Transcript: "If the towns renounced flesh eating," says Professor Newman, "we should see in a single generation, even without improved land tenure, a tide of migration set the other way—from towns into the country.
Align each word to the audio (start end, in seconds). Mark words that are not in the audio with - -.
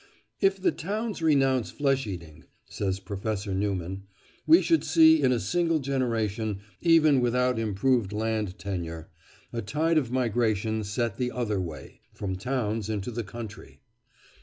"If 0.41 0.59
the 0.59 0.71
towns 0.71 1.21
renounced 1.21 1.75
flesh 1.77 2.07
eating," 2.07 2.45
says 2.65 2.99
Professor 2.99 3.53
Newman, 3.53 4.07
"we 4.47 4.63
should 4.63 4.83
see 4.83 5.21
in 5.21 5.31
a 5.31 5.39
single 5.39 5.77
generation, 5.77 6.61
even 6.81 7.21
without 7.21 7.59
improved 7.59 8.11
land 8.11 8.57
tenure, 8.57 9.11
a 9.53 9.61
tide 9.61 9.99
of 9.99 10.11
migration 10.11 10.83
set 10.83 11.17
the 11.17 11.29
other 11.31 11.59
way—from 11.61 12.35
towns 12.37 12.89
into 12.89 13.11
the 13.11 13.23
country. 13.23 13.79